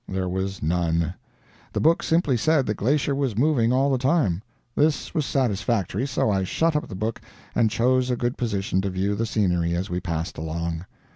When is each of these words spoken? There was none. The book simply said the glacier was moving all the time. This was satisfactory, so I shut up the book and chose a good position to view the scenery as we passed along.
There 0.07 0.27
was 0.27 0.63
none. 0.63 1.13
The 1.73 1.79
book 1.79 2.01
simply 2.01 2.35
said 2.35 2.65
the 2.65 2.73
glacier 2.73 3.13
was 3.13 3.37
moving 3.37 3.71
all 3.71 3.91
the 3.91 3.99
time. 3.99 4.41
This 4.75 5.13
was 5.13 5.27
satisfactory, 5.27 6.07
so 6.07 6.31
I 6.31 6.43
shut 6.43 6.75
up 6.75 6.87
the 6.87 6.95
book 6.95 7.21
and 7.53 7.69
chose 7.69 8.09
a 8.09 8.17
good 8.17 8.35
position 8.35 8.81
to 8.81 8.89
view 8.89 9.13
the 9.13 9.27
scenery 9.27 9.75
as 9.75 9.91
we 9.91 9.99
passed 9.99 10.39
along. 10.39 10.85